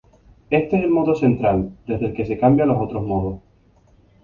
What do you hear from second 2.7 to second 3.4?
otros modos.